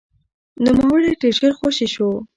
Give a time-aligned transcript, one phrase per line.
[0.63, 2.09] نوموړی ډېر ژر خوشې شو.